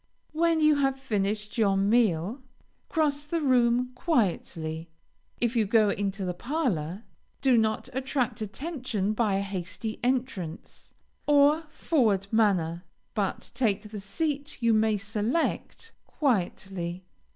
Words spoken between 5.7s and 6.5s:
into the